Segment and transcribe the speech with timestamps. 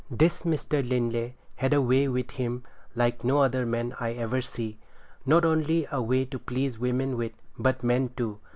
[0.09, 0.81] This Mr.
[0.81, 2.63] Linley had a way with him
[2.95, 4.79] like no other man I ever see;
[5.27, 8.39] not only a way to please women with, but men too.